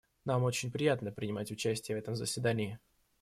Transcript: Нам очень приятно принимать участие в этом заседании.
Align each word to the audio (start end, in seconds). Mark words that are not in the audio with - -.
Нам 0.25 0.43
очень 0.45 0.71
приятно 0.71 1.11
принимать 1.11 1.51
участие 1.51 1.95
в 1.95 1.99
этом 1.99 2.15
заседании. 2.15 2.79